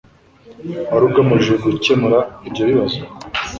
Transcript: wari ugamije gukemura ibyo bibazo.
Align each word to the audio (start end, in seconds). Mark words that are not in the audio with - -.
wari 0.91 1.03
ugamije 1.09 1.53
gukemura 1.63 2.19
ibyo 2.47 2.63
bibazo. 2.69 2.99